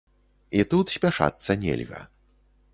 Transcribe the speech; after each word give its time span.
І 0.59 0.63
тут 0.71 0.93
спяшацца 0.95 1.59
нельга. 1.67 2.05